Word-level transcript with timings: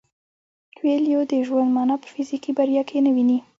کویلیو 0.77 1.21
د 1.31 1.33
ژوند 1.47 1.69
مانا 1.75 1.95
په 2.01 2.07
فزیکي 2.13 2.51
بریا 2.57 2.83
کې 2.89 2.97
نه 3.05 3.11
ویني. 3.15 3.39